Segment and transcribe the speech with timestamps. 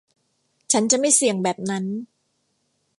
[0.71, 1.85] ฉันจะไม่เสี่ยงแบบนั้น